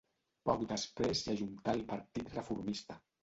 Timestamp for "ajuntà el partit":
1.35-2.35